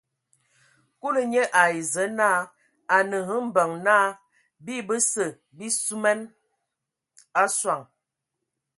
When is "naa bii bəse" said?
3.85-5.25